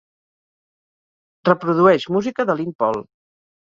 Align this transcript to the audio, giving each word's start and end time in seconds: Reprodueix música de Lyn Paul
Reprodueix 1.49 2.07
música 2.17 2.47
de 2.51 2.57
Lyn 2.63 2.77
Paul 2.83 3.03